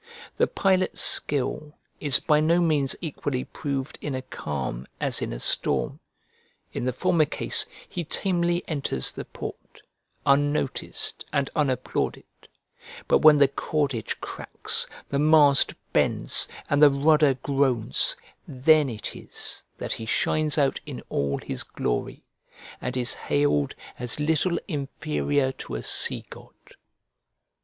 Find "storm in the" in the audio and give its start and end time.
5.39-6.91